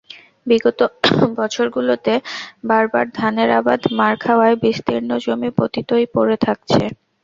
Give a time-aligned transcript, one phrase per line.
[0.47, 0.79] বিগত
[1.37, 2.13] বছরগুলোতে
[2.69, 6.81] বারবার ধানের আবাদ মার খাওয়ায় বিস্তীর্ণ জমি পতিতই পড়ে থাকছে।